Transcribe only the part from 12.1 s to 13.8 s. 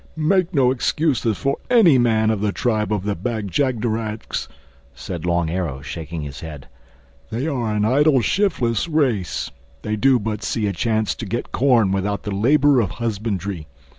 the labor of husbandry.